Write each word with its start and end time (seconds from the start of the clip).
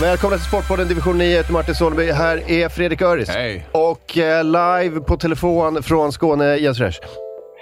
Välkomna 0.00 0.36
till 0.36 0.46
Sportpodden 0.46 0.88
Division 0.88 1.18
9. 1.18 1.30
Jag 1.30 1.36
heter 1.36 1.52
Martin 1.52 1.74
Solberg. 1.74 2.10
Här 2.10 2.50
är 2.50 2.68
Fredrik 2.68 3.02
Öris. 3.02 3.28
Hej. 3.28 3.68
Och 3.72 4.18
eh, 4.18 4.44
live 4.44 5.00
på 5.00 5.16
telefon 5.16 5.82
från 5.82 6.12
Skåne, 6.12 6.56
Jens 6.56 6.78
Resch. 6.78 7.00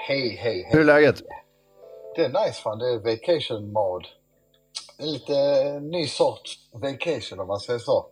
Hej, 0.08 0.28
hej, 0.28 0.36
hej. 0.42 0.68
Hur 0.72 0.80
är 0.80 0.84
läget? 0.84 1.22
Det 2.16 2.24
är 2.24 2.28
nice 2.28 2.62
fan, 2.62 2.78
det 2.78 2.86
är 2.88 2.98
vacation 2.98 3.72
mode. 3.72 4.06
En 4.98 5.12
lite 5.12 5.34
ny 5.80 6.06
sorts 6.06 6.58
vacation 6.72 7.40
om 7.40 7.46
man 7.46 7.60
säger 7.60 7.78
så. 7.78 8.06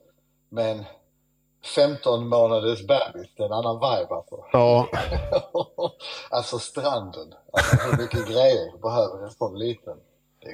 Men 0.50 0.84
15 1.74 2.28
månaders 2.28 2.80
bebis, 2.86 3.30
det 3.36 3.42
är 3.42 3.46
en 3.46 3.52
annan 3.52 3.74
vibe 3.76 4.14
alltså. 4.14 4.44
Ja, 4.52 4.88
alltså 6.30 6.58
stranden. 6.58 7.34
Alltså 7.52 7.76
hur 7.76 8.02
mycket 8.02 8.26
grejer 8.28 8.80
behöver 8.82 9.24
en 9.24 9.30
sån 9.30 9.58
liten? 9.58 9.96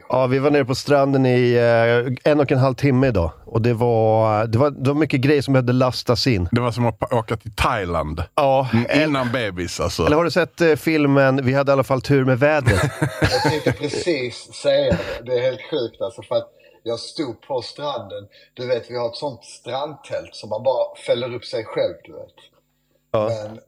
Ja, 0.09 0.27
vi 0.27 0.39
var 0.39 0.51
nere 0.51 0.65
på 0.65 0.75
stranden 0.75 1.27
i 1.27 1.53
eh, 1.55 2.33
en 2.33 2.41
och 2.41 2.53
en 2.53 2.59
halv 2.59 2.75
timme 2.75 3.07
idag. 3.07 3.31
Och 3.45 3.63
det 3.63 3.75
var, 3.75 4.47
det, 4.47 4.59
var, 4.59 4.71
det 4.71 4.91
var 4.91 4.95
mycket 4.95 5.21
grejer 5.21 5.43
som 5.43 5.53
behövde 5.53 5.73
lastas 5.73 6.27
in. 6.27 6.49
Det 6.53 6.61
var 6.61 6.73
som 6.73 6.87
att 6.87 7.13
åka 7.13 7.37
till 7.37 7.55
Thailand. 7.55 8.23
Ja, 8.35 8.69
Innan 8.95 9.33
bebis 9.33 9.81
alltså. 9.81 10.07
eller 10.07 10.17
har 10.17 10.25
du 10.25 10.31
sett 10.31 10.61
eh, 10.61 10.75
filmen 10.75 11.45
Vi 11.45 11.53
hade 11.53 11.71
i 11.71 11.73
alla 11.73 11.85
fall 11.85 12.01
tur 12.01 12.25
med 12.25 12.39
vädret? 12.39 12.83
Jag 13.21 13.43
tänkte 13.43 13.73
precis 13.73 14.55
säga 14.63 14.93
det. 14.93 15.25
Det 15.25 15.39
är 15.39 15.43
helt 15.43 15.71
sjukt 15.71 16.03
alltså 16.03 16.23
för 16.23 16.35
att 16.37 16.49
jag 16.83 16.99
stod 16.99 17.41
på 17.41 17.63
stranden. 17.63 18.27
Du 18.55 18.67
vet, 18.67 18.91
vi 18.91 18.97
har 18.97 19.09
ett 19.09 19.17
sånt 19.17 19.45
strandtält 19.45 20.35
som 20.35 20.49
man 20.49 20.63
bara 20.63 20.97
fäller 21.07 21.35
upp 21.35 21.45
sig 21.45 21.65
själv, 21.65 21.95
du 22.05 22.13
vet. 22.13 22.35
Ja. 23.11 23.29
Men, 23.29 23.61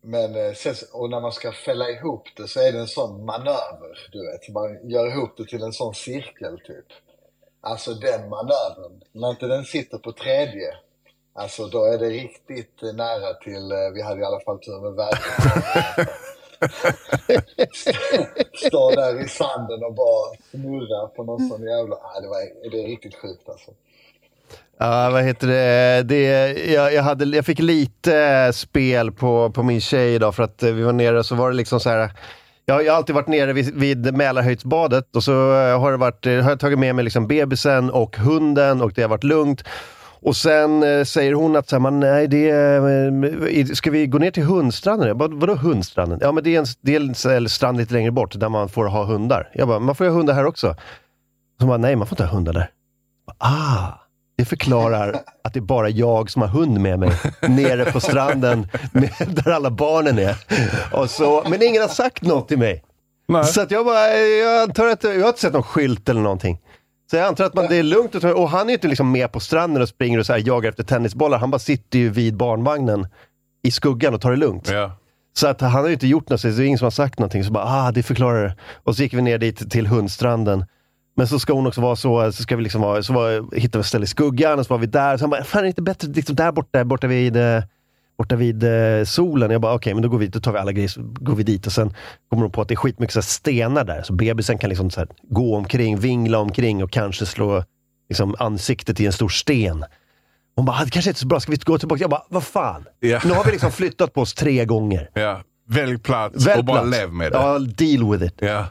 men 0.00 0.36
eh, 0.36 0.52
sen, 0.52 0.74
och 0.92 1.10
när 1.10 1.20
man 1.20 1.32
ska 1.32 1.52
fälla 1.52 1.90
ihop 1.90 2.28
det 2.36 2.48
så 2.48 2.60
är 2.60 2.72
det 2.72 2.78
en 2.78 2.86
sån 2.86 3.24
manöver, 3.24 4.08
du 4.12 4.30
vet. 4.30 4.48
Man 4.48 4.90
gör 4.90 5.06
ihop 5.06 5.36
det 5.36 5.44
till 5.44 5.62
en 5.62 5.72
sån 5.72 5.94
cirkel, 5.94 6.60
typ. 6.66 6.86
Alltså 7.60 7.94
den 7.94 8.28
manövern, 8.28 9.02
när 9.12 9.30
inte 9.30 9.46
den 9.46 9.64
sitter 9.64 9.98
på 9.98 10.12
tredje, 10.12 10.74
alltså 11.32 11.66
då 11.66 11.84
är 11.84 11.98
det 11.98 12.08
riktigt 12.08 12.82
nära 12.82 13.34
till, 13.34 13.72
eh, 13.72 13.90
vi 13.94 14.02
hade 14.02 14.20
i 14.20 14.24
alla 14.24 14.40
fall 14.40 14.58
tur 14.58 14.80
med 14.80 14.92
vädret. 14.92 16.08
Står 18.66 18.96
där 18.96 19.24
i 19.24 19.28
sanden 19.28 19.84
och 19.84 19.94
bara 19.94 20.36
snurrar 20.50 21.06
på 21.06 21.24
någon 21.24 21.48
sån 21.48 21.62
jävla... 21.62 21.96
Ja, 22.02 22.20
det, 22.20 22.28
var, 22.28 22.70
det 22.70 22.82
är 22.82 22.86
riktigt 22.86 23.14
sjukt 23.14 23.48
alltså. 23.48 23.70
Ja, 24.78 25.10
vad 25.10 25.22
heter 25.22 25.46
det? 25.46 26.02
det 26.02 26.22
jag, 26.72 26.94
jag, 26.94 27.02
hade, 27.02 27.24
jag 27.24 27.46
fick 27.46 27.58
lite 27.58 28.16
eh, 28.16 28.52
spel 28.52 29.12
på, 29.12 29.50
på 29.50 29.62
min 29.62 29.80
tjej 29.80 30.14
idag 30.14 30.34
för 30.34 30.42
att 30.42 30.62
eh, 30.62 30.72
vi 30.72 30.82
var 30.82 30.92
nere 30.92 31.18
och 31.18 31.26
så 31.26 31.34
var 31.34 31.50
det 31.50 31.56
liksom 31.56 31.80
så 31.80 31.90
här. 31.90 32.10
Jag, 32.66 32.84
jag 32.84 32.92
har 32.92 32.96
alltid 32.96 33.14
varit 33.14 33.28
nere 33.28 33.52
vid, 33.52 33.74
vid 33.74 34.14
Mälarhöjdsbadet 34.14 35.16
och 35.16 35.24
så 35.24 35.32
eh, 35.32 35.80
har, 35.80 35.90
det 35.90 35.96
varit, 35.96 36.24
har 36.24 36.50
jag 36.50 36.60
tagit 36.60 36.78
med 36.78 36.94
mig 36.94 37.04
liksom 37.04 37.26
bebisen 37.26 37.90
och 37.90 38.16
hunden 38.16 38.82
och 38.82 38.92
det 38.92 39.02
har 39.02 39.08
varit 39.08 39.24
lugnt. 39.24 39.64
Och 40.22 40.36
sen 40.36 40.82
eh, 40.82 41.04
säger 41.04 41.32
hon 41.32 41.56
att 41.56 41.68
så 41.68 41.76
här, 41.76 41.80
man, 41.80 42.00
nej, 42.00 42.28
det 42.28 42.50
är, 42.50 43.74
ska 43.74 43.90
vi 43.90 44.06
gå 44.06 44.18
ner 44.18 44.30
till 44.30 44.42
hundstranden? 44.42 45.08
Jag 45.08 45.16
bara, 45.16 45.28
vadå 45.28 45.54
hundstranden? 45.54 46.18
Ja, 46.22 46.32
men 46.32 46.44
det 46.44 46.54
är 46.54 46.58
en, 46.58 46.66
det 46.80 46.94
är 46.94 47.36
en 47.36 47.48
strand 47.48 47.78
lite 47.78 47.94
längre 47.94 48.10
bort 48.10 48.40
där 48.40 48.48
man 48.48 48.68
får 48.68 48.84
ha 48.84 49.04
hundar. 49.04 49.50
Jag 49.52 49.68
bara, 49.68 49.78
man 49.78 49.94
får 49.94 50.04
ha 50.04 50.12
hundar 50.12 50.34
här 50.34 50.46
också. 50.46 50.76
Så 51.60 51.66
bara, 51.66 51.78
nej, 51.78 51.96
man 51.96 52.06
får 52.06 52.14
inte 52.14 52.24
ha 52.24 52.34
hundar 52.36 52.52
där. 52.52 52.70
Ah, 53.38 53.99
det 54.40 54.44
förklarar 54.44 55.20
att 55.44 55.54
det 55.54 55.58
är 55.58 55.62
bara 55.62 55.88
jag 55.88 56.30
som 56.30 56.42
har 56.42 56.48
hund 56.48 56.80
med 56.80 56.98
mig 56.98 57.10
nere 57.48 57.84
på 57.92 58.00
stranden 58.00 58.68
med, 58.92 59.10
där 59.28 59.50
alla 59.50 59.70
barnen 59.70 60.18
är. 60.18 60.36
Och 60.92 61.10
så, 61.10 61.44
men 61.48 61.62
ingen 61.62 61.82
har 61.82 61.88
sagt 61.88 62.22
något 62.22 62.48
till 62.48 62.58
mig. 62.58 62.84
Nej. 63.28 63.44
Så 63.44 63.60
att 63.60 63.70
jag 63.70 63.84
bara, 63.84 64.16
jag 64.16 64.62
antar 64.62 64.86
att, 64.86 65.04
jag 65.04 65.20
har 65.20 65.28
inte 65.28 65.40
sett 65.40 65.52
någon 65.52 65.62
skylt 65.62 66.08
eller 66.08 66.20
någonting. 66.20 66.58
Så 67.10 67.16
jag 67.16 67.26
antar 67.26 67.44
att 67.44 67.54
man, 67.54 67.66
det 67.68 67.76
är 67.76 67.82
lugnt 67.82 68.14
och, 68.14 68.24
och 68.24 68.50
han 68.50 68.60
är 68.60 68.66
ju 68.66 68.72
inte 68.72 68.88
liksom 68.88 69.12
med 69.12 69.32
på 69.32 69.40
stranden 69.40 69.82
och 69.82 69.88
springer 69.88 70.18
och 70.18 70.26
så 70.26 70.36
jagar 70.38 70.70
efter 70.70 70.84
tennisbollar. 70.84 71.38
Han 71.38 71.50
bara 71.50 71.58
sitter 71.58 71.98
ju 71.98 72.10
vid 72.10 72.36
barnvagnen 72.36 73.06
i 73.62 73.70
skuggan 73.70 74.14
och 74.14 74.20
tar 74.20 74.30
det 74.30 74.36
lugnt. 74.36 74.70
Ja. 74.70 74.92
Så 75.32 75.46
att 75.46 75.60
han 75.60 75.72
har 75.72 75.86
ju 75.86 75.92
inte 75.92 76.06
gjort 76.06 76.28
något, 76.28 76.40
så 76.40 76.48
det 76.48 76.54
är 76.54 76.66
ingen 76.66 76.78
som 76.78 76.86
har 76.86 76.90
sagt 76.90 77.18
någonting. 77.18 77.44
Så 77.44 77.52
bara, 77.52 77.64
ah, 77.64 77.92
det 77.92 78.02
förklarar 78.02 78.42
det. 78.42 78.56
Och 78.84 78.96
så 78.96 79.02
gick 79.02 79.14
vi 79.14 79.22
ner 79.22 79.38
dit 79.38 79.70
till 79.70 79.86
hundstranden. 79.86 80.64
Men 81.20 81.26
så 81.28 81.38
ska 81.38 81.52
hon 81.52 81.66
också 81.66 81.80
vara 81.80 81.96
så, 81.96 82.32
så 82.32 82.42
ska 82.42 82.56
vi 82.56 82.62
liksom 82.62 82.80
vara, 82.80 83.02
så 83.02 83.12
var, 83.12 83.56
hittade 83.56 83.78
vi 83.78 83.80
ett 83.80 83.86
ställe 83.86 84.04
i 84.04 84.06
skuggan 84.06 84.58
och 84.58 84.66
så 84.66 84.74
var 84.74 84.78
vi 84.78 84.86
där. 84.86 85.16
Så 85.16 85.22
han 85.22 85.30
bara, 85.30 85.44
fan 85.44 85.58
är 85.58 85.62
det 85.62 85.68
inte 85.68 85.82
bättre 85.82 86.08
liksom 86.08 86.36
där 86.36 86.52
borta, 86.52 86.84
borta 86.84 87.06
vid, 87.06 87.36
eh, 87.36 87.62
borta 88.18 88.36
vid 88.36 88.62
eh, 88.64 89.04
solen? 89.04 89.50
Jag 89.50 89.60
bara, 89.60 89.74
okej, 89.74 89.94
men 89.94 90.02
då 90.02 90.08
går 90.08 90.18
vi, 90.18 90.26
då 90.26 90.40
tar 90.40 90.52
vi 90.52 90.58
alla 90.58 90.72
grejer, 90.72 90.88
så 90.88 91.00
går 91.02 91.34
vi 91.34 91.42
dit 91.42 91.66
och 91.66 91.72
sen 91.72 91.94
kommer 92.30 92.42
de 92.42 92.52
på 92.52 92.62
att 92.62 92.68
det 92.68 92.74
är 92.74 92.76
skitmycket 92.76 93.14
så 93.14 93.22
stenar 93.22 93.84
där. 93.84 94.02
Så 94.02 94.12
bebisen 94.12 94.58
kan 94.58 94.68
liksom 94.70 94.90
så 94.90 95.00
här, 95.00 95.08
gå 95.30 95.56
omkring, 95.56 95.98
vingla 95.98 96.38
omkring 96.38 96.84
och 96.84 96.90
kanske 96.90 97.26
slå 97.26 97.64
liksom, 98.08 98.34
ansiktet 98.38 99.00
i 99.00 99.06
en 99.06 99.12
stor 99.12 99.28
sten. 99.28 99.84
Hon 100.56 100.64
bara, 100.64 100.76
"Ah, 100.76 100.84
det 100.84 100.90
kanske 100.90 101.10
inte 101.10 101.18
är 101.18 101.20
så 101.20 101.26
bra, 101.26 101.40
ska 101.40 101.52
vi 101.52 101.58
gå 101.64 101.78
tillbaka? 101.78 102.00
Jag 102.00 102.10
bara, 102.10 102.24
vad 102.28 102.44
fan? 102.44 102.84
Ja. 103.00 103.20
Nu 103.24 103.30
har 103.32 103.44
vi 103.44 103.50
liksom 103.50 103.72
flyttat 103.72 104.14
på 104.14 104.20
oss 104.20 104.34
tre 104.34 104.64
gånger. 104.64 105.10
ja. 105.14 105.40
Välj 105.68 105.98
plats 105.98 106.46
Välj 106.46 106.58
och 106.58 106.64
bara 106.64 106.80
plats. 106.82 106.96
lev 106.98 107.12
med 107.12 107.32
det. 107.32 107.38
Ja, 107.38 107.58
deal 107.58 108.10
with 108.12 108.24
it. 108.24 108.34
Ja. 108.38 108.66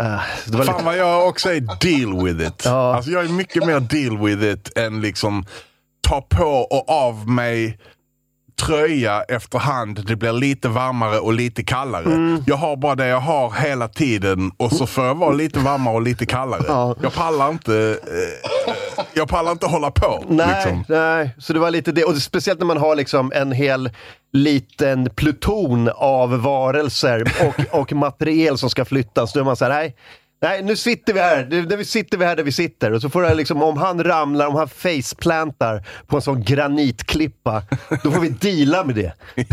Uh, 0.00 0.20
Fan 0.52 0.60
lite, 0.60 0.84
vad 0.84 0.96
jag 0.96 1.28
också 1.28 1.48
är 1.48 1.60
deal 1.60 2.24
with 2.24 2.48
it. 2.48 2.62
Ja. 2.64 2.96
Alltså 2.96 3.10
jag 3.10 3.24
är 3.24 3.28
mycket 3.28 3.66
mer 3.66 3.80
deal 3.80 4.26
with 4.26 4.42
it 4.42 4.78
än 4.78 5.00
liksom 5.00 5.46
ta 6.00 6.20
på 6.20 6.44
och 6.44 6.90
av 6.90 7.28
mig 7.28 7.78
tröja 8.66 9.22
efterhand. 9.22 10.04
Det 10.06 10.16
blir 10.16 10.32
lite 10.32 10.68
varmare 10.68 11.18
och 11.18 11.32
lite 11.32 11.62
kallare. 11.62 12.04
Mm. 12.04 12.44
Jag 12.46 12.56
har 12.56 12.76
bara 12.76 12.94
det 12.94 13.06
jag 13.06 13.20
har 13.20 13.50
hela 13.50 13.88
tiden 13.88 14.50
och 14.56 14.72
så 14.72 14.86
får 14.86 15.04
jag 15.04 15.14
vara 15.14 15.32
lite 15.32 15.58
varmare 15.58 15.94
och 15.94 16.02
lite 16.02 16.26
kallare. 16.26 16.62
Ja. 16.68 16.96
Jag 17.02 17.14
pallar 17.14 17.50
inte 17.50 17.98
eh, 18.02 18.74
Jag 19.14 19.28
pallar 19.28 19.52
inte 19.52 19.66
hålla 19.66 19.90
på. 19.90 20.24
nej, 20.28 20.46
Liksom. 20.54 20.84
nej, 20.88 21.30
så 21.38 21.52
det 21.52 21.58
var 21.58 21.70
lite 21.70 21.92
det. 21.92 22.04
Och 22.04 22.16
speciellt 22.16 22.58
när 22.60 22.66
man 22.66 22.76
har 22.78 22.96
liksom 22.96 23.32
en 23.34 23.52
hel 23.52 23.90
liten 24.32 25.10
pluton 25.14 25.90
av 25.94 26.30
varelser 26.42 27.32
och, 27.70 27.80
och 27.80 27.92
materiel 27.92 28.58
som 28.58 28.70
ska 28.70 28.84
flyttas. 28.84 29.32
Då 29.32 29.40
är 29.40 29.44
man 29.44 29.56
så 29.56 29.64
här, 29.64 29.72
nej. 29.72 29.96
Nej, 30.42 30.62
nu 30.62 30.76
sitter 30.76 31.12
vi 31.12 31.20
här. 31.20 31.46
Nu 31.50 31.66
nu 31.66 31.84
sitter 31.84 32.18
vi 32.18 32.24
här 32.24 32.36
där 32.36 32.42
vi 32.42 32.52
sitter. 32.52 32.92
Och 32.92 33.00
så 33.00 33.10
får 33.10 33.24
jag 33.24 33.36
liksom, 33.36 33.62
om 33.62 33.76
han 33.76 34.04
ramlar, 34.04 34.46
om 34.46 34.54
han 34.54 34.68
faceplantar 34.68 35.86
på 36.06 36.16
en 36.16 36.22
sån 36.22 36.42
granitklippa, 36.42 37.62
då 38.02 38.10
får 38.10 38.20
vi 38.20 38.28
deala 38.28 38.84
med 38.84 38.94
det. 38.94 39.12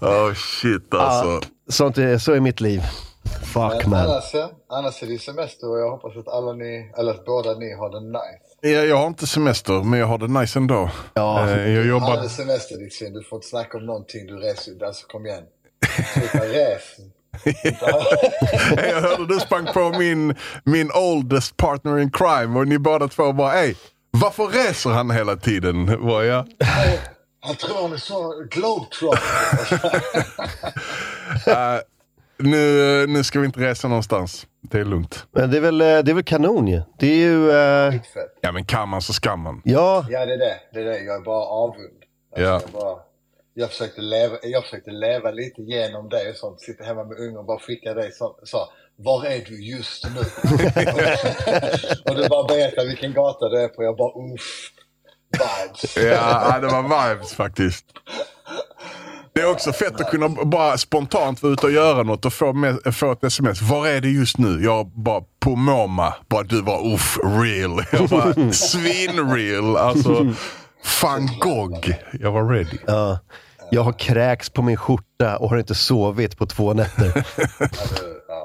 Oh 0.00 0.34
shit 0.34 0.94
alltså. 0.94 1.48
Sånt 1.68 1.98
är, 1.98 2.18
så 2.18 2.32
är 2.32 2.40
mitt 2.40 2.60
liv. 2.60 2.82
Fuck 3.42 3.86
man. 3.86 4.00
annars, 4.00 4.34
ja, 4.34 4.50
annars 4.68 5.02
är 5.02 5.06
det 5.06 5.18
semester 5.18 5.70
och 5.70 5.78
jag 5.78 5.90
hoppas 5.90 6.16
att 6.16 6.28
alla 6.28 6.52
ni, 6.52 6.92
eller 6.98 7.10
att 7.12 7.24
båda 7.24 7.54
ni 7.54 7.74
har 7.74 7.90
det 7.90 8.00
nice. 8.00 8.74
Jag, 8.74 8.86
jag 8.86 8.96
har 8.96 9.06
inte 9.06 9.26
semester, 9.26 9.82
men 9.82 9.98
jag 9.98 10.06
har 10.06 10.18
det 10.18 10.28
nice 10.40 10.58
ändå. 10.58 10.90
Ja. 11.14 11.48
Eh, 11.48 11.68
jag 11.70 11.86
jobbar... 11.86 12.28
semester 12.28 12.78
ditt 12.78 12.94
svin, 12.94 13.12
du 13.12 13.22
får 13.22 13.36
inte 13.36 13.48
snacka 13.48 13.78
om 13.78 13.86
någonting, 13.86 14.26
du 14.26 14.36
reser 14.36 14.84
Alltså 14.84 15.06
kom 15.06 15.26
igen. 15.26 15.44
Sluta 16.14 16.38
res. 16.44 16.82
jag 18.76 19.00
hörde 19.00 19.26
du 19.34 19.40
sprang 19.40 19.66
på 19.66 19.90
min, 19.98 20.34
min 20.64 20.90
oldest 20.94 21.56
partner 21.56 21.98
in 21.98 22.10
crime 22.10 22.58
och 22.58 22.68
ni 22.68 22.78
båda 22.78 23.08
två 23.08 23.32
bara 23.32 23.54
ey, 23.60 23.74
varför 24.10 24.46
reser 24.46 24.90
han 24.90 25.10
hela 25.10 25.36
tiden? 25.36 26.06
Var 26.06 26.22
jag. 26.22 26.46
Han 27.42 27.54
tror 27.56 27.82
han 27.82 27.92
är 27.92 27.96
så 27.96 28.44
globetrotter. 28.50 29.92
Eh, 31.46 31.78
nu, 32.38 33.06
nu 33.08 33.24
ska 33.24 33.40
vi 33.40 33.46
inte 33.46 33.60
resa 33.60 33.88
någonstans. 33.88 34.46
Det 34.62 34.78
är 34.80 34.84
lugnt. 34.84 35.26
Men 35.32 35.50
det 35.50 35.56
är 35.56 35.60
väl, 35.60 35.80
eh, 35.80 35.86
det 35.86 36.10
är 36.10 36.14
väl 36.14 36.24
kanon 36.24 36.66
ju. 36.68 36.82
Det 36.98 37.06
är 37.06 37.16
ju... 37.16 37.50
Skitfett. 37.92 38.38
Ja 38.40 38.52
men 38.52 38.64
kan 38.64 38.88
man 38.88 39.02
så 39.02 39.12
ska 39.12 39.36
man. 39.36 39.60
ja, 39.64 40.06
Ja 40.10 40.26
det 40.26 40.32
är 40.34 40.38
det, 40.38 40.54
det 40.72 40.80
är 40.80 40.84
det. 40.84 40.98
Jag 40.98 41.16
är 41.16 41.20
bara 41.20 41.44
avund. 41.44 41.78
Alltså, 42.36 42.42
Ja. 42.42 42.60
jag, 42.62 42.62
bara, 42.72 42.96
jag, 43.54 43.70
försökte 43.70 44.00
leva, 44.00 44.36
jag 44.42 44.64
försökte 44.64 44.90
leva 44.90 45.30
lite 45.30 45.62
genom 45.62 46.08
det 46.08 46.30
och 46.30 46.36
sånt. 46.36 46.60
Sitta 46.60 46.84
hemma 46.84 47.04
med 47.04 47.18
ungen 47.18 47.36
och 47.36 47.44
bara 47.44 47.58
skicka 47.58 47.94
dig 47.94 48.12
så, 48.12 48.36
så 48.42 48.68
var 48.96 49.24
är 49.24 49.44
du 49.46 49.64
just 49.64 50.04
nu? 50.04 50.20
och 52.10 52.16
du 52.16 52.28
bara 52.28 52.44
berättar 52.44 52.86
vilken 52.86 53.12
gata 53.12 53.48
du 53.48 53.60
är 53.60 53.68
på. 53.68 53.82
Jag 53.82 53.96
bara 53.96 54.32
uff. 54.34 54.72
Vibes. 55.32 55.96
Ja, 55.96 56.58
det 56.60 56.66
var 56.66 56.82
vibes 56.82 57.34
faktiskt. 57.34 57.84
Det 59.32 59.40
är 59.40 59.50
också 59.50 59.72
fett 59.72 60.00
att 60.00 60.10
kunna 60.10 60.28
bara 60.28 60.78
spontant 60.78 61.42
vara 61.42 61.52
ute 61.52 61.66
och 61.66 61.72
göra 61.72 62.02
något 62.02 62.24
och 62.24 62.32
få, 62.32 62.52
med, 62.52 62.94
få 62.94 63.12
ett 63.12 63.24
sms. 63.24 63.62
Var 63.62 63.86
är 63.86 64.00
det 64.00 64.08
just 64.08 64.38
nu? 64.38 64.64
Jag 64.64 64.86
bara 64.86 65.22
på 65.40 65.56
MoMA. 65.56 66.14
Bara 66.28 66.42
du 66.42 66.62
var 66.62 66.94
uff, 66.94 67.18
real. 67.22 67.84
Jag 67.92 68.08
bara 68.08 68.52
svin-real. 68.52 69.76
Alltså, 69.76 70.34
van 71.02 71.26
Gogh. 71.40 71.90
Jag 72.12 72.32
var 72.32 72.48
ready. 72.48 72.78
ja. 72.86 73.18
Jag 73.72 73.82
har 73.82 73.92
kräks 73.92 74.50
på 74.50 74.62
min 74.62 74.76
skjorta 74.76 75.36
och 75.36 75.50
har 75.50 75.56
inte 75.58 75.74
sovit 75.74 76.38
på 76.38 76.46
två 76.46 76.74
nätter. 76.74 77.26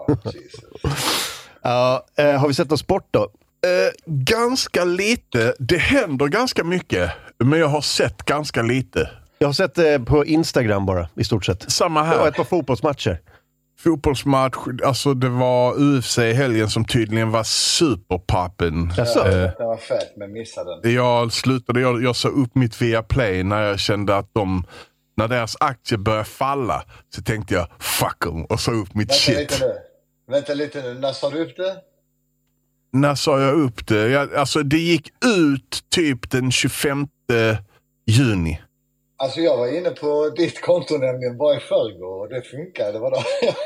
Ja, 1.61 2.05
eh, 2.17 2.31
har 2.31 2.47
vi 2.47 2.53
sett 2.53 2.69
någon 2.69 2.77
sport 2.77 3.07
då? 3.11 3.19
Eh, 3.21 3.29
ganska 4.05 4.83
lite. 4.85 5.55
Det 5.59 5.77
händer 5.77 6.27
ganska 6.27 6.63
mycket. 6.63 7.11
Men 7.37 7.59
jag 7.59 7.67
har 7.67 7.81
sett 7.81 8.23
ganska 8.23 8.61
lite. 8.61 9.09
Jag 9.39 9.47
har 9.47 9.53
sett 9.53 9.75
det 9.75 9.99
på 9.99 10.25
Instagram 10.25 10.85
bara, 10.85 11.09
i 11.15 11.23
stort 11.23 11.45
sett. 11.45 11.71
Samma 11.71 12.03
här. 12.03 12.27
ett 12.27 12.35
par 12.35 12.43
fotbollsmatcher. 12.43 13.19
Fotbollsmatch. 13.79 14.55
Alltså 14.85 15.13
det 15.13 15.29
var 15.29 15.73
UFC 15.79 16.17
i 16.17 16.33
helgen 16.33 16.69
som 16.69 16.85
tydligen 16.85 17.31
var 17.31 17.43
superpappen. 17.43 18.91
Jaså? 18.97 19.19
Eh, 19.27 19.31
Den 19.57 19.67
var 19.67 19.77
fet, 19.77 20.13
men 20.17 20.31
missade 20.33 20.81
den. 20.81 20.93
jag 20.93 21.31
slutade, 21.33 21.81
jag, 21.81 22.03
jag 22.03 22.15
sa 22.15 22.29
upp 22.29 22.55
mitt 22.55 22.81
Viaplay 22.81 23.43
när 23.43 23.61
jag 23.61 23.79
kände 23.79 24.17
att 24.17 24.29
de, 24.33 24.63
när 25.17 25.27
deras 25.27 25.55
aktie 25.59 25.97
började 25.97 26.23
falla, 26.25 26.83
så 27.15 27.21
tänkte 27.21 27.53
jag 27.53 27.67
fuck 27.79 28.19
them 28.23 28.45
och 28.45 28.59
sa 28.59 28.71
upp 28.71 28.93
mitt 28.95 29.09
Vänta 29.09 29.13
shit. 29.19 29.37
lite 29.37 29.65
nu. 29.67 29.73
Vänta 30.31 30.53
lite 30.53 30.81
nu. 30.81 30.93
När 30.93 31.13
sa 31.13 31.29
du 31.29 31.39
upp 31.41 31.57
det? 31.57 31.75
När 32.93 33.15
sa 33.15 33.39
jag 33.41 33.53
upp 33.55 33.87
det? 33.87 34.07
Jag, 34.09 34.35
alltså 34.35 34.63
det 34.63 34.77
gick 34.77 35.09
ut 35.25 35.83
typ 35.89 36.31
den 36.31 36.51
25 36.51 37.07
juni. 38.07 38.61
Alltså 39.17 39.39
jag 39.39 39.57
var 39.57 39.77
inne 39.77 39.89
på 39.89 40.29
ditt 40.37 40.61
konto 40.61 40.97
nämligen 40.97 41.37
bara 41.37 41.57
i 41.57 41.59
förrgår 41.59 42.19
och 42.21 42.29
det 42.29 42.41
funkade. 42.41 42.99
Vadå? 42.99 43.15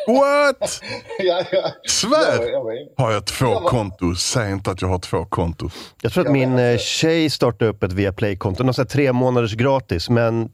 What? 0.07 0.81
ja, 1.19 1.43
ja. 1.51 1.71
Jag, 1.83 1.91
Svär! 1.91 2.37
var- 2.37 2.45
jag 2.45 2.63
var 2.63 2.81
inne. 2.81 2.91
Har 2.97 3.11
jag 3.11 3.25
två 3.25 3.45
Jag 3.45 3.61
var- 3.61 3.69
konton? 3.69 4.15
Säg 4.15 4.51
inte 4.51 4.71
att 4.71 4.81
jag 4.81 4.89
har 4.89 4.99
två 4.99 5.25
konton. 5.25 5.69
Jag 6.01 6.11
tror 6.13 6.21
att 6.21 6.27
Ja, 6.27 6.33
min 6.33 6.49
men 6.55 6.65
eh, 6.65 6.71
alltså- 6.71 6.85
tjej 6.85 7.29
startade 7.29 7.71
upp 7.71 7.83
ett 7.83 7.93
Viaplay-konto, 7.93 8.63
här 8.63 8.85
tre 8.85 9.13
månaders 9.13 9.53
gratis, 9.55 10.09
men 10.09 10.51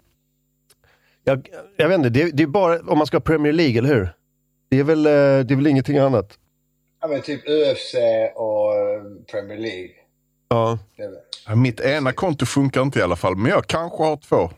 jag, 1.23 1.49
jag 1.77 1.87
vet 1.89 1.95
inte, 1.97 2.09
det, 2.09 2.31
det 2.31 2.43
är 2.43 2.47
bara 2.47 2.79
om 2.79 2.97
man 2.97 3.07
ska 3.07 3.17
ha 3.17 3.21
Premier 3.21 3.53
League, 3.53 3.77
eller 3.77 3.89
hur? 3.95 4.09
Det 4.69 4.79
är 4.79 4.83
väl, 4.83 5.05
eh, 5.05 5.11
det 5.11 5.53
är 5.53 5.55
väl 5.55 5.67
ingenting 5.67 5.97
annat? 5.97 6.33
Ja, 7.01 7.07
men 7.07 7.21
typ 7.21 7.41
UFC 7.49 7.95
och 8.35 8.73
eh, 8.75 9.01
Premier 9.31 9.57
League. 9.57 9.89
Ja. 10.49 10.79
Det 10.97 11.03
är 11.03 11.07
väl- 11.07 11.19
Ja, 11.47 11.55
Mitt 11.55 11.79
ena 11.79 12.11
konto 12.11 12.45
funkar 12.45 12.81
inte 12.81 12.99
i 12.99 13.01
alla 13.01 13.15
fall, 13.15 13.35
men 13.35 13.51
jag 13.51 13.67
kanske 13.67 14.03
har 14.03 14.17
två. 14.17 14.49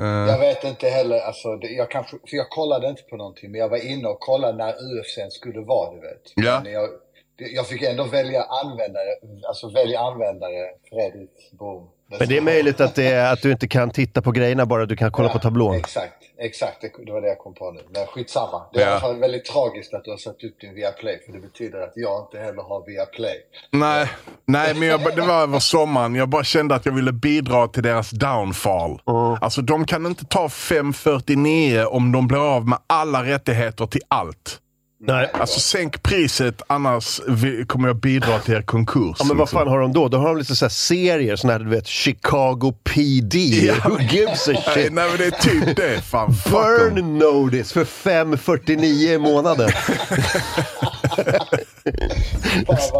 Eh, 0.00 0.06
Jag 0.06 0.38
vet 0.38 0.64
inte 0.64 0.88
heller, 0.88 1.20
alltså, 1.20 1.56
det, 1.56 1.68
jag 1.68 1.90
kanske, 1.90 2.16
för 2.28 2.36
jag 2.36 2.50
kollade 2.50 2.88
inte 2.88 3.02
på 3.02 3.16
någonting, 3.16 3.50
men 3.50 3.60
jag 3.60 3.68
var 3.68 3.86
inne 3.86 4.08
och 4.08 4.20
kollade 4.20 4.58
när 4.58 4.72
UFC 4.72 5.34
skulle 5.34 5.60
vara, 5.60 5.94
du 5.94 6.00
vet. 6.00 6.32
Ja. 6.34 6.60
Men 6.64 6.72
jag, 6.72 6.88
jag 7.38 7.66
fick 7.68 7.82
ändå 7.82 8.04
välja 8.04 8.42
användare, 8.42 9.10
alltså 9.48 9.68
välja 9.68 10.00
användare, 10.00 10.66
Fredrik, 10.90 11.30
boom. 11.58 11.88
Men 12.18 12.28
det 12.28 12.36
är 12.36 12.40
möjligt 12.40 12.80
att, 12.80 12.94
det 12.94 13.06
är, 13.06 13.32
att 13.32 13.42
du 13.42 13.52
inte 13.52 13.68
kan 13.68 13.90
titta 13.90 14.22
på 14.22 14.30
grejerna 14.32 14.66
bara, 14.66 14.86
du 14.86 14.96
kan 14.96 15.12
kolla 15.12 15.28
på 15.28 15.38
tablån. 15.38 15.74
Exakt, 15.76 16.14
exakt. 16.38 16.80
Det, 16.80 16.90
det 17.06 17.12
var 17.12 17.20
det 17.20 17.28
jag 17.28 17.38
kom 17.38 17.54
på 17.54 17.70
nu. 17.70 17.80
Men 17.90 18.06
skitsamma. 18.06 18.62
Det 18.72 18.78
är 18.78 18.82
Ja. 18.82 18.88
i 18.88 18.90
alla 18.90 19.00
fall 19.00 19.18
väldigt 19.18 19.44
tragiskt 19.44 19.94
att 19.94 20.04
du 20.04 20.10
har 20.10 20.18
satt 20.18 20.44
upp 20.44 20.60
din 20.60 20.74
Viaplay, 20.74 21.18
för 21.26 21.32
det 21.32 21.38
betyder 21.38 21.80
att 21.80 21.92
jag 21.94 22.20
inte 22.26 22.38
heller 22.38 22.62
har 22.62 22.86
Viaplay. 22.86 23.36
Nej, 23.72 24.06
nej 24.46 24.74
men 24.74 24.88
jag, 24.88 25.16
det 25.16 25.22
var 25.22 25.42
över 25.42 25.58
sommaren. 25.58 26.14
Jag 26.14 26.28
bara 26.28 26.44
kände 26.44 26.74
att 26.74 26.86
jag 26.86 26.92
ville 26.92 27.12
bidra 27.12 27.68
till 27.68 27.82
deras 27.82 28.10
downfall. 28.10 29.00
Alltså 29.40 29.62
de 29.62 29.84
kan 29.86 30.06
inte 30.06 30.24
ta 30.24 30.48
549 30.48 31.84
om 31.84 32.12
de 32.12 32.28
blir 32.28 32.54
av 32.56 32.68
med 32.68 32.78
alla 32.86 33.24
rättigheter 33.24 33.86
till 33.86 34.02
allt. 34.08 34.58
Nej. 35.00 35.30
Alltså 35.32 35.60
sänk 35.60 36.02
priset 36.02 36.62
annars 36.66 37.20
kommer 37.66 37.88
jag 37.88 37.96
bidra 37.96 38.38
till 38.38 38.54
er 38.54 38.62
konkurs. 38.62 39.16
Ja, 39.18 39.24
men 39.24 39.36
vad 39.36 39.46
liksom. 39.46 39.58
fan 39.58 39.68
har 39.68 39.80
de 39.80 39.92
då? 39.92 40.08
Då 40.08 40.18
har 40.18 40.28
de 40.28 40.38
lite 40.38 40.56
så 40.56 40.64
här 40.64 40.70
serier, 40.70 41.36
såna 41.36 41.52
här 41.52 41.60
du 41.60 41.70
vet, 41.70 41.86
Chicago 41.86 42.72
PD. 42.84 43.38
Ja. 43.38 43.74
Who 43.84 44.00
gives 44.00 44.48
a 44.48 44.52
shit? 44.74 44.92
nej 44.92 45.08
men 45.08 45.18
det 45.18 45.26
är 45.26 45.30
typ 45.30 45.76
det. 45.76 46.00
Fan. 46.04 46.34
Burn 46.50 47.18
notice 47.18 47.72
för 47.72 47.84
549 47.84 49.12
i 49.12 49.18
månaden. 49.18 49.70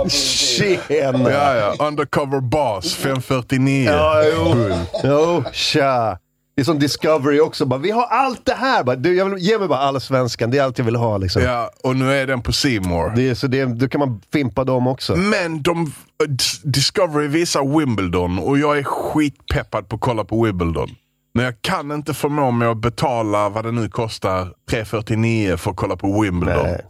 Tjena! 0.08 1.30
Ja, 1.32 1.54
ja. 1.54 1.74
Undercover 1.86 2.40
boss, 2.40 2.94
549. 2.94 3.90
Ja, 3.90 4.22
jo. 4.24 4.54
Jo, 5.04 5.44
tja. 5.52 6.18
Det 6.58 6.62
är 6.62 6.64
som 6.64 6.78
Discovery 6.78 7.40
också. 7.40 7.66
Bara, 7.66 7.80
vi 7.80 7.90
har 7.90 8.06
allt 8.06 8.46
det 8.46 8.54
här. 8.54 8.84
Bara, 8.84 8.96
du, 8.96 9.16
jag 9.16 9.30
vill, 9.30 9.38
ge 9.38 9.58
mig 9.58 9.68
bara 9.68 9.78
allsvenskan. 9.78 10.50
Det 10.50 10.58
är 10.58 10.62
allt 10.62 10.78
jag 10.78 10.84
vill 10.84 10.96
ha. 10.96 11.18
Liksom. 11.18 11.42
Ja, 11.42 11.70
och 11.82 11.96
nu 11.96 12.12
är 12.12 12.26
den 12.26 12.42
på 12.42 12.52
C 12.52 12.80
More. 12.80 13.12
Det 13.16 13.28
är, 13.28 13.34
så 13.34 13.46
det, 13.46 13.64
då 13.64 13.88
kan 13.88 13.98
man 13.98 14.20
fimpa 14.32 14.64
dem 14.64 14.86
också. 14.86 15.16
Men 15.16 15.62
de, 15.62 15.92
Discovery 16.62 17.26
visar 17.26 17.78
Wimbledon 17.78 18.38
och 18.38 18.58
jag 18.58 18.78
är 18.78 18.82
skitpeppad 18.82 19.88
på 19.88 19.96
att 19.96 20.02
kolla 20.02 20.24
på 20.24 20.44
Wimbledon. 20.44 20.88
Men 21.34 21.44
jag 21.44 21.62
kan 21.62 21.92
inte 21.92 22.14
förmå 22.14 22.50
mig 22.50 22.68
att 22.68 22.76
betala 22.76 23.48
vad 23.48 23.64
det 23.64 23.72
nu 23.72 23.88
kostar, 23.88 24.54
349 24.70 25.56
för 25.56 25.70
att 25.70 25.76
kolla 25.76 25.96
på 25.96 26.20
Wimbledon. 26.20 26.66
Nej. 26.66 26.84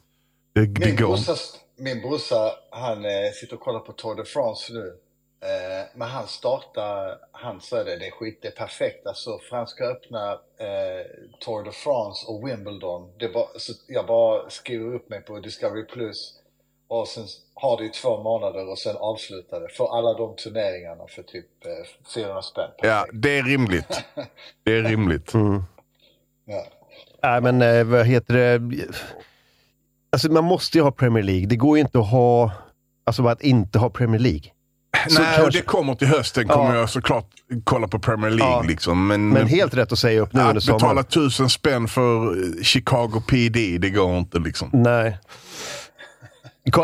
Det, 0.54 0.66
det 0.66 0.86
Min 0.86 0.96
går 0.96 1.06
brorsa, 1.06 1.32
min 1.78 2.00
brorsa, 2.00 2.50
han 2.70 3.04
eh, 3.04 3.10
sitter 3.40 3.54
och 3.54 3.60
kollar 3.60 3.80
på 3.80 3.92
Tour 3.92 4.16
de 4.16 4.24
France 4.24 4.72
nu. 4.72 4.92
Eh, 5.40 5.87
men 5.94 6.08
han 6.08 6.26
startar, 6.26 7.19
han 7.32 7.61
sa 7.61 7.85
det, 7.85 7.96
det 7.96 8.06
är 8.06 8.11
skit, 8.11 8.38
det 8.43 8.49
är 8.49 8.52
perfekt 8.52 9.06
alltså. 9.06 9.38
För 9.38 9.56
han 9.56 9.67
ska 9.67 9.85
öppna 9.85 10.32
eh, 10.32 11.06
Tour 11.40 11.64
de 11.64 11.73
France 11.73 12.26
och 12.26 12.49
Wimbledon. 12.49 13.12
Det 13.19 13.29
bara, 13.29 13.46
så 13.56 13.73
jag 13.87 14.06
bara 14.06 14.50
skriver 14.50 14.94
upp 14.94 15.08
mig 15.08 15.20
på 15.20 15.38
Discovery 15.38 15.85
Plus. 15.85 16.35
Och 16.88 17.08
sen 17.08 17.25
har 17.55 17.76
det 17.76 17.85
i 17.85 17.88
två 17.88 18.23
månader 18.23 18.70
och 18.70 18.79
sen 18.79 18.96
avslutar 18.96 19.61
det. 19.61 19.69
För 19.69 19.99
alla 19.99 20.19
de 20.19 20.37
turneringarna 20.37 21.06
för 21.08 21.23
typ 21.23 21.67
eh, 21.67 22.12
400 22.14 22.43
spänn. 22.43 22.70
Ja, 22.79 23.06
det 23.12 23.38
är 23.38 23.43
rimligt. 23.43 24.05
Det 24.64 24.73
är 24.73 24.82
rimligt. 24.82 25.32
Ja. 26.44 26.67
Nej, 27.23 27.40
men 27.40 27.62
eh, 27.62 27.85
vad 27.85 28.06
heter 28.06 28.35
det? 28.35 28.76
Alltså, 30.12 30.32
man 30.32 30.44
måste 30.44 30.79
ju 30.79 30.85
ha 30.85 30.90
Premier 30.90 31.23
League. 31.23 31.46
Det 31.46 31.56
går 31.56 31.76
ju 31.76 31.81
inte 31.81 31.99
att 31.99 32.11
ha... 32.11 32.52
Alltså 33.05 33.23
bara 33.23 33.32
att 33.32 33.43
inte 33.43 33.79
ha 33.79 33.90
Premier 33.90 34.20
League. 34.20 34.52
Så 35.08 35.23
Nej, 35.23 35.32
kanske- 35.37 35.58
det 35.58 35.64
kommer 35.67 35.94
till 35.94 36.08
hösten 36.08 36.49
kommer 36.49 36.75
Ja. 36.75 36.81
jag 36.81 36.90
såklart 36.90 37.26
kolla 37.64 37.88
på 37.88 37.99
Premier 37.99 38.31
League. 38.31 38.55
Ja. 38.55 38.62
Liksom. 38.62 39.06
Men, 39.06 39.29
Men 39.29 39.46
helt 39.46 39.75
rätt 39.75 39.93
att 39.93 39.99
säga 39.99 40.20
upp 40.20 40.32
nu 40.32 40.40
under 40.40 40.56
att 40.56 40.67
betala 40.67 40.79
sommaren. 40.81 41.05
tusen 41.05 41.49
spänn 41.49 41.88
för 41.88 42.26
eh, 42.26 42.62
Chicago 42.62 43.23
PD, 43.29 43.79
det 43.79 43.90
går 43.90 44.19
inte 44.19 44.38
liksom. 44.38 44.70
Nej. 44.73 45.19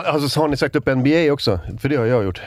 Alltså, 0.06 0.28
så 0.28 0.40
har 0.40 0.48
ni 0.48 0.56
sagt 0.56 0.76
upp 0.76 0.86
NBA 0.86 1.32
också? 1.32 1.60
För 1.80 1.88
det 1.88 1.96
har 1.96 2.04
jag 2.04 2.24
gjort. 2.24 2.40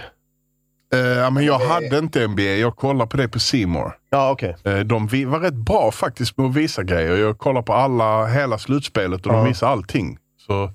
Ja, 1.18 1.30
men 1.30 1.46
jag 1.46 1.60
hade 1.60 1.98
inte 1.98 2.28
NBA, 2.28 2.42
jag 2.44 2.76
kollade 2.76 3.10
på 3.10 3.18
det 3.18 3.28
på 3.28 3.40
More. 3.68 3.92
Ja, 4.10 4.32
okej. 4.32 4.56
Eh, 4.64 4.80
De 4.80 5.08
var 5.08 5.40
rätt 5.40 5.54
bra 5.54 5.92
faktiskt 5.92 6.38
med 6.38 6.48
att 6.48 6.56
visa 6.56 6.84
grejer. 6.84 7.18
Jag 7.18 7.38
kollar 7.38 7.62
på 7.62 7.74
alla, 7.74 8.26
hela 8.26 8.58
slutspelet 8.58 9.26
och 9.26 9.32
de 9.32 9.38
Ja. 9.38 9.44
visar 9.44 9.68
allting. 9.68 10.18
Så, 10.48 10.72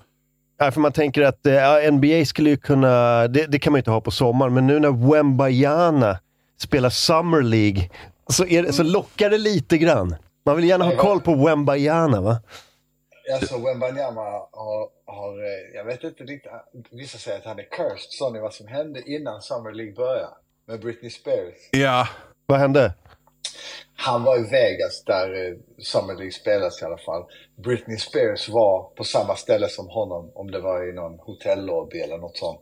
Ja, 0.57 0.71
för 0.71 0.81
man 0.81 0.91
tänker 0.91 1.21
att 1.21 1.45
eh, 1.45 1.53
ja, 1.53 1.91
NBA 1.91 2.25
skulle 2.25 2.49
ju 2.49 2.57
kunna, 2.57 3.27
det, 3.27 3.45
det 3.45 3.59
kan 3.59 3.73
man 3.73 3.77
ju 3.77 3.79
inte 3.79 3.91
ha 3.91 4.01
på 4.01 4.11
sommaren, 4.11 4.53
men 4.53 4.67
nu 4.67 4.79
när 4.79 5.11
Wembayana 5.11 6.19
spelar 6.59 6.89
Summer 6.89 7.41
League 7.41 7.89
så, 8.27 8.45
är 8.45 8.63
det, 8.63 8.73
så 8.73 8.83
lockar 8.83 9.29
det 9.29 9.37
lite 9.37 9.77
grann. 9.77 10.15
Man 10.45 10.55
vill 10.55 10.65
gärna 10.65 10.85
ha 10.85 10.95
koll 10.95 11.21
på 11.21 11.35
Wembayana 11.35 12.21
va? 12.21 12.41
Alltså 13.33 13.57
Wembanyama 13.57 14.21
har, 14.21 14.89
har, 15.05 15.43
eh, 15.43 15.75
jag 15.75 15.85
vet 15.85 16.03
inte 16.03 16.23
riktigt, 16.23 16.51
vissa 16.91 17.17
säger 17.17 17.37
att 17.37 17.45
han 17.45 17.59
är 17.59 17.63
cursed. 17.63 18.09
Sa 18.09 18.29
ni 18.29 18.39
vad 18.39 18.53
som 18.53 18.67
hände 18.67 19.01
innan 19.05 19.41
Summer 19.41 19.71
League 19.71 19.93
började? 19.93 20.27
Med 20.67 20.79
Britney 20.79 21.09
Spears. 21.11 21.69
ja, 21.71 22.07
Vad 22.45 22.59
hände? 22.59 22.93
Han 24.05 24.23
var 24.23 24.39
i 24.39 24.41
Vegas 24.41 25.03
där 25.03 25.45
eh, 25.45 25.53
Summer 25.83 26.13
League 26.13 26.31
spelas 26.31 26.81
i 26.81 26.85
alla 26.85 26.97
fall. 26.97 27.23
Britney 27.63 27.97
Spears 27.97 28.49
var 28.49 28.83
på 28.83 29.03
samma 29.03 29.35
ställe 29.35 29.69
som 29.69 29.89
honom, 29.89 30.31
om 30.35 30.51
det 30.51 30.59
var 30.59 30.89
i 30.89 30.93
någon 30.93 31.19
hotellobby 31.19 31.99
eller 31.99 32.17
något 32.17 32.37
sånt. 32.37 32.61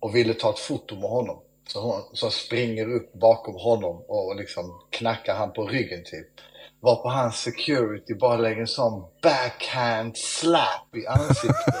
Och 0.00 0.14
ville 0.14 0.34
ta 0.34 0.50
ett 0.50 0.58
foto 0.58 0.94
med 0.94 1.10
honom. 1.10 1.42
Så 1.68 1.80
hon 1.80 2.02
så 2.12 2.30
springer 2.30 2.94
upp 2.94 3.12
bakom 3.12 3.54
honom 3.54 4.04
och 4.08 4.36
liksom 4.36 4.80
knackar 4.90 5.34
han 5.34 5.52
på 5.52 5.66
ryggen 5.66 6.04
typ. 6.04 6.28
Varpå 6.82 7.08
hans 7.08 7.36
security 7.36 8.14
bara 8.14 8.36
lägger 8.36 8.60
en 8.60 8.66
sån 8.66 9.04
backhand 9.22 10.16
slap 10.16 10.96
i 10.96 11.06
ansiktet. 11.06 11.74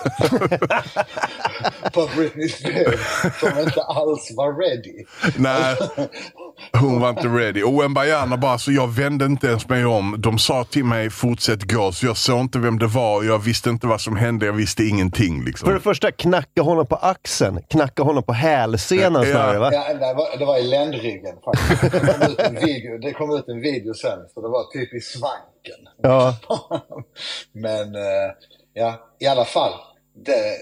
på 1.92 2.08
Britney 2.16 2.48
Spears. 2.48 3.00
Som 3.40 3.58
inte 3.58 3.82
alls 3.82 4.32
var 4.36 4.52
ready. 4.52 5.04
nej. 5.38 5.76
Hon 6.72 7.00
var 7.00 7.10
inte 7.10 7.28
ready. 7.28 7.62
Och 7.62 7.82
Wembayana 7.82 8.36
bara, 8.36 8.58
så 8.58 8.72
jag 8.72 8.88
vände 8.88 9.24
inte 9.24 9.46
ens 9.46 9.68
mig 9.68 9.84
om. 9.84 10.14
De 10.18 10.38
sa 10.38 10.64
till 10.64 10.84
mig 10.84 11.10
fortsätt 11.10 11.62
gå, 11.72 11.92
så 11.92 12.06
jag 12.06 12.16
såg 12.16 12.40
inte 12.40 12.58
vem 12.58 12.78
det 12.78 12.86
var. 12.86 13.22
Jag 13.24 13.38
visste 13.38 13.70
inte 13.70 13.86
vad 13.86 14.00
som 14.00 14.16
hände, 14.16 14.46
jag 14.46 14.52
visste 14.52 14.84
ingenting. 14.84 15.38
För 15.40 15.46
Liksom. 15.46 15.74
det 15.74 15.80
första, 15.80 16.12
knacka 16.12 16.62
honom 16.62 16.86
på 16.86 16.96
axeln. 16.96 17.62
Knacka 17.70 18.02
honom 18.02 18.22
på 18.22 18.32
hälsenan 18.32 19.22
Ja. 19.26 19.32
snarare 19.32 19.58
va? 19.58 19.70
Ja, 19.72 19.94
det, 19.94 20.14
var, 20.14 20.38
det 20.38 20.44
var 20.44 20.58
i 20.58 20.62
ländryggen 20.62 21.36
faktiskt. 21.44 21.92
Det 21.92 22.00
kom, 22.00 22.30
ut 22.32 22.40
en 22.40 22.54
video, 22.54 22.98
det 22.98 23.12
kom 23.12 23.30
ut 23.36 23.48
en 23.48 23.60
video 23.60 23.94
sen, 23.94 24.18
så 24.34 24.40
det 24.40 24.48
var 24.48 24.72
typ 24.72 24.94
i 24.94 25.00
svanken. 25.00 25.88
Ja. 26.02 26.36
Men 27.52 27.94
eh, 27.94 28.30
ja, 28.74 29.08
i 29.20 29.26
alla 29.26 29.44
fall. 29.44 29.72
Det, 30.26 30.56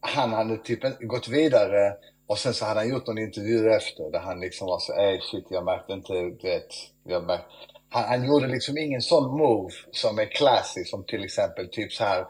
han 0.00 0.32
hade 0.32 0.56
typ 0.56 0.80
gått 1.00 1.28
vidare 1.28 1.92
och 2.26 2.38
sen 2.38 2.54
så 2.54 2.64
hade 2.64 2.80
han 2.80 2.88
gjort 2.88 3.06
någon 3.06 3.18
intervju 3.18 3.70
efter 3.70 4.10
där 4.10 4.18
han 4.18 4.40
liksom 4.40 4.66
var 4.66 4.78
så 4.78 4.92
eh 4.92 5.20
shit 5.20 5.46
jag 5.50 5.64
märkte 5.64 5.92
inte, 5.92 6.12
du 6.12 6.48
vet. 6.48 6.68
Jag 7.04 7.24
märkte, 7.24 7.46
han, 7.88 8.04
han 8.04 8.26
gjorde 8.26 8.46
liksom 8.46 8.78
ingen 8.78 9.02
sån 9.02 9.36
move 9.36 9.72
som 9.92 10.18
är 10.18 10.26
classy 10.26 10.84
som 10.84 11.04
till 11.04 11.24
exempel 11.24 11.68
typ 11.68 11.92
så 11.92 12.04
här 12.04 12.26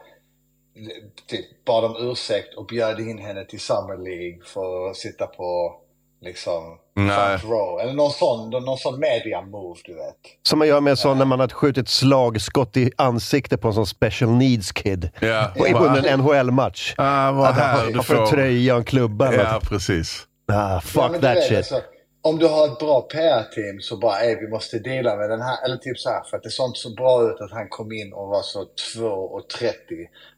typ 1.27 1.65
bad 1.65 1.85
om 1.85 2.09
ursäkt 2.11 2.55
och 2.55 2.65
bjöd 2.65 2.99
in 2.99 3.17
henne 3.17 3.45
till 3.45 3.59
Summer 3.59 3.97
League 3.97 4.43
för 4.45 4.89
att 4.89 4.97
sitta 4.97 5.27
på 5.27 5.81
liksom 6.21 6.79
Nej. 6.97 7.37
front 7.39 7.43
row. 7.51 7.79
Eller 7.81 7.93
någon 7.93 8.11
sån, 8.11 8.49
någon 8.49 8.77
sån 8.77 8.99
media 8.99 9.41
move, 9.41 9.79
du 9.85 9.93
vet. 9.93 10.15
Som 10.43 10.59
man 10.59 10.67
gör 10.67 10.81
med 10.81 10.97
sån 10.99 11.17
när 11.17 11.25
man 11.25 11.39
har 11.39 11.47
skjutit 11.47 11.89
slagskott 11.89 12.77
i 12.77 12.91
ansiktet 12.95 13.61
på 13.61 13.67
en 13.67 13.73
sån 13.73 13.87
special 13.87 14.29
needs 14.31 14.71
kid. 14.71 15.09
Ja. 15.21 15.51
Och 15.59 15.85
under 15.85 16.07
en 16.07 16.19
NHL-match. 16.19 16.93
Ah, 16.97 17.31
vad 17.31 17.93
du 17.93 18.03
får 18.03 18.21
en 18.21 18.27
tröja 18.29 18.73
och 18.73 18.79
en 18.79 18.85
klubba 18.85 19.33
Ja, 19.33 19.53
något. 19.53 19.69
precis. 19.69 20.27
Ah, 20.51 20.73
Ja, 20.73 20.81
fuck 20.81 21.11
du 21.13 21.19
that 21.19 21.35
vet, 21.37 21.47
shit. 21.47 21.57
alltså, 21.57 21.81
om 22.21 22.37
du 22.39 22.47
har 22.47 22.65
ett 22.67 22.79
bra 22.79 23.01
PR-team 23.01 23.79
så 23.79 23.97
bara, 23.97 24.19
ey, 24.21 24.35
vi 24.35 24.47
måste 24.47 24.79
dela 24.79 25.15
med 25.15 25.29
den 25.29 25.41
här. 25.41 25.65
Eller 25.65 25.77
typ 25.77 25.97
så 25.99 26.09
här, 26.09 26.23
för 26.29 26.37
att 26.37 26.43
det 26.43 26.49
såg 26.49 26.69
inte 26.69 26.79
så 26.79 26.89
bra 26.89 27.29
ut 27.29 27.41
att 27.41 27.51
han 27.51 27.69
kom 27.69 27.91
in 27.91 28.13
och 28.13 28.27
var 28.27 28.41
så 28.41 28.65
2,30 28.95 29.71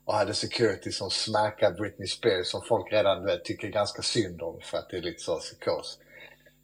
och 0.06 0.13
hade 0.13 0.34
security 0.34 0.92
som 0.92 1.10
smackade 1.10 1.75
Britney 1.75 2.08
Spears 2.08 2.48
som 2.48 2.62
folk 2.70 2.92
redan 2.94 3.25
vet, 3.25 3.46
tycker 3.46 3.68
ganska 3.68 4.01
synd 4.01 4.42
om 4.42 4.60
för 4.63 4.78
att 4.78 4.89
det 4.89 4.98
är 4.98 5.01
lite 5.01 5.22
så 5.24 5.36
psykos. 5.36 5.98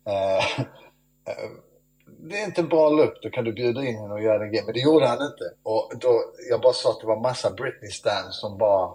Eh, 0.05 0.59
eh, 0.59 1.49
det 2.07 2.39
är 2.41 2.45
inte 2.45 2.61
en 2.61 2.69
bra 2.69 2.89
look, 2.89 3.13
då 3.21 3.29
kan 3.29 3.43
du 3.43 3.53
bjuda 3.53 3.85
in 3.85 3.95
henne 3.95 4.13
och 4.13 4.21
göra 4.21 4.43
en 4.43 4.51
grej. 4.51 4.63
Men 4.65 4.73
det 4.73 4.79
gjorde 4.79 5.07
han 5.07 5.21
inte. 5.21 5.53
Och 5.63 5.91
då, 5.99 6.23
jag 6.49 6.61
bara 6.61 6.73
sa 6.73 6.89
att 6.89 7.01
det 7.01 7.07
var 7.07 7.19
massa 7.21 7.51
Britney-stands 7.51 8.39
som 8.39 8.57
bara 8.57 8.93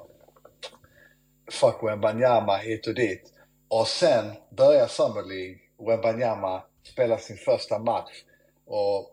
fuck 1.50 1.82
Wembanyama 1.82 2.56
hit 2.56 2.86
och 2.86 2.94
dit. 2.94 3.32
Och 3.68 3.86
sen 3.86 4.32
börjar 4.50 4.86
Summer 4.86 5.22
League. 5.22 5.58
Wembanyama 5.86 6.62
spelar 6.82 7.16
sin 7.16 7.36
första 7.36 7.78
match 7.78 8.24
och 8.66 9.10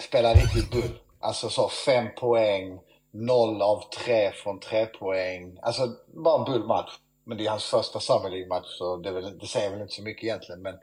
spelar 0.00 0.34
riktigt 0.34 0.70
bull. 0.70 0.98
Alltså 1.20 1.48
så 1.48 1.68
fem 1.68 2.06
poäng, 2.20 2.80
noll 3.10 3.62
av 3.62 3.82
tre 4.04 4.32
från 4.32 4.60
tre 4.60 4.86
poäng. 4.86 5.58
Alltså 5.62 5.88
bara 6.06 6.38
en 6.38 6.44
bullmatch. 6.52 6.92
Men 7.28 7.38
det 7.38 7.46
är 7.46 7.50
hans 7.50 7.64
första 7.64 8.00
Summer 8.00 8.30
League-match 8.30 8.66
så 8.66 8.96
det, 8.96 9.12
väl, 9.12 9.38
det 9.38 9.46
säger 9.46 9.70
väl 9.70 9.80
inte 9.80 9.94
så 9.94 10.02
mycket 10.02 10.24
egentligen. 10.24 10.62
Men 10.62 10.74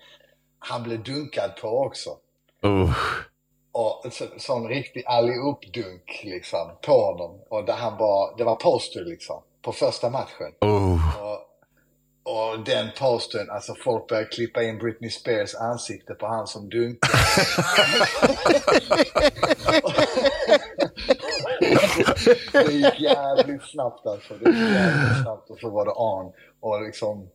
han 0.60 0.84
blev 0.84 1.04
dunkad 1.04 1.56
på 1.62 1.68
också. 1.68 2.10
Uh. 2.66 2.96
Och 3.72 4.14
så, 4.14 4.26
sån 4.38 4.68
riktig 4.68 5.04
allihop-dunk 5.06 6.22
liksom 6.24 6.72
på 6.82 6.92
honom. 6.92 7.40
Och 7.50 7.66
där 7.66 7.74
han 7.74 7.98
var, 7.98 8.38
det 8.38 8.44
var 8.44 8.56
poster 8.56 9.06
liksom. 9.06 9.42
På 9.62 9.72
första 9.72 10.10
matchen. 10.10 10.54
Uh. 10.66 11.22
Och, 11.22 11.40
och 12.24 12.60
den 12.60 12.90
posten, 13.00 13.50
alltså 13.50 13.76
folk 13.84 14.08
började 14.08 14.28
klippa 14.28 14.64
in 14.64 14.78
Britney 14.78 15.10
Spears 15.10 15.56
ansikte 15.56 16.14
på 16.14 16.28
han 16.28 16.48
som 16.48 16.70
dunkar. 16.70 17.10
det 22.52 22.74
gick 22.74 23.00
jävligt 23.00 23.64
snabbt 23.64 24.08
alltså. 24.08 24.34
Det 24.34 24.50
gick 24.50 24.60
jävligt 24.60 25.24
snabbt 25.24 25.50
och 25.50 25.58
så 25.60 25.70
var 25.70 25.86
det 25.86 25.92
on. 25.92 26.34
Och 26.60 26.82
liksom... 26.82 27.30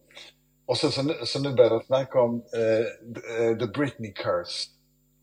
Och 0.67 0.77
så, 0.77 0.91
så, 0.91 1.03
nu, 1.03 1.15
så 1.25 1.41
nu 1.41 1.53
börjar 1.53 1.71
de 1.71 1.83
snacka 1.83 2.21
om 2.21 2.35
uh, 2.35 3.59
the 3.59 3.67
Britney 3.67 4.12
curse. 4.12 4.69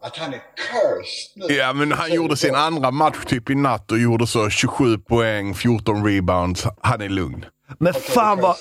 Att 0.01 0.17
han 0.17 0.33
är 0.33 0.41
cursed 0.55 1.49
nu. 1.49 1.55
Ja, 1.55 1.73
men 1.73 1.91
han 1.91 2.13
gjorde 2.13 2.37
sin 2.37 2.55
andra 2.55 2.91
match 2.91 3.25
typ 3.25 3.49
i 3.49 3.55
natt 3.55 3.91
och 3.91 3.99
gjorde 3.99 4.27
så 4.27 4.49
27 4.49 4.97
poäng, 4.97 5.53
14 5.53 6.05
rebounds. 6.05 6.65
Han 6.81 7.01
är 7.01 7.09
lugn. 7.09 7.45
Men 7.79 7.93
Okej, 7.95 8.01
fan 8.01 8.37
the, 8.37 8.41
vad... 8.41 8.55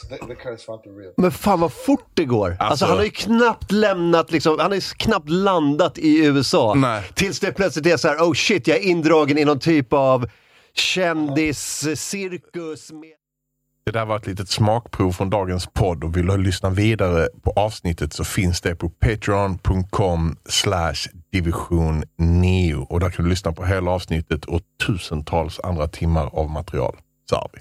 Men 1.17 1.31
fan 1.31 1.61
vad 1.61 1.73
fort 1.73 2.11
det 2.15 2.25
går. 2.25 2.51
Alltså, 2.51 2.65
Alltså- 2.65 2.87
han 2.87 2.97
har 2.97 3.05
ju 3.05 3.11
knappt 3.11 3.73
lämnat, 3.73 4.33
liksom, 4.33 4.59
han 4.59 4.71
har 4.71 4.75
ju 4.75 4.81
knappt 4.81 5.29
landat 5.29 5.99
i 5.99 6.25
USA. 6.25 6.75
Nej. 6.75 7.03
Tills 7.15 7.41
det 7.41 7.53
plötsligt 7.53 7.87
är 7.87 7.97
så 7.97 8.09
här, 8.09 8.17
oh 8.17 8.33
shit, 8.35 8.67
jag 8.67 8.77
är 8.77 8.83
indragen 8.83 9.39
i 9.39 9.45
någon 9.45 9.59
typ 9.59 9.93
av 9.93 10.27
kändiscirkus. 10.75 12.93
Med... 12.93 13.11
Det 13.85 13.93
där 13.93 14.05
var 14.05 14.17
ett 14.17 14.27
litet 14.27 14.49
smakprov 14.49 15.13
från 15.13 15.31
dagens 15.31 15.67
podd 15.67 16.05
och 16.05 16.17
vill 16.17 16.27
du 16.27 16.37
lyssna 16.37 16.71
vidare 16.71 17.29
på 17.43 17.51
avsnittet 17.51 18.13
så 18.13 18.25
finns 18.25 18.61
det 18.61 18.77
på 18.77 18.89
patreon.com 18.89 20.37
slash 20.49 20.95
division 21.33 22.05
9 22.19 22.75
och 22.75 23.01
där 23.01 23.11
kan 23.11 23.25
du 23.25 23.31
lyssna 23.31 23.53
på 23.53 23.65
hela 23.65 23.91
avsnittet 23.91 24.45
och 24.45 24.61
tusentals 24.87 25.61
andra 25.61 25.89
timmar 25.89 26.31
av 26.33 26.51
material. 26.51 26.97
Så 27.31 27.37
har 27.37 27.51
vi. 27.53 27.61